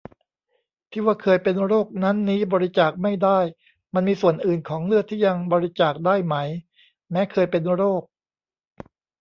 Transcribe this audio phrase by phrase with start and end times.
[0.91, 3.39] ที่ว่าเคยเป็นโรคนั้นนี้บริจาคไม่ได้
[3.93, 6.35] มันมีส่วนอื่นของเลือดที่ยังบริจาคได้ไหม
[7.11, 8.01] แม้เคยเป็นโรค